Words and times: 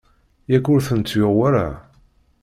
Yak 0.51 0.65
ur 0.73 0.81
tent-yuɣ 0.87 1.33
wara? 1.37 1.67